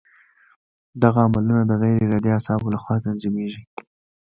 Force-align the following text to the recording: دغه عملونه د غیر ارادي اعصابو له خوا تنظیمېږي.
دغه 1.03 1.19
عملونه 1.27 1.61
د 1.67 1.71
غیر 1.81 1.95
ارادي 2.05 2.29
اعصابو 2.33 2.73
له 2.73 2.79
خوا 2.83 2.95
تنظیمېږي. 3.05 3.63